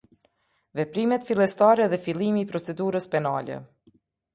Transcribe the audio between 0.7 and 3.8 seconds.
Veprimet fillestare dhe fillimi i procedurës penale.